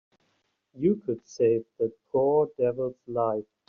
You 0.73 0.95
could 0.95 1.27
save 1.27 1.63
that 1.77 1.93
poor 2.11 2.49
devil's 2.57 2.97
life. 3.05 3.45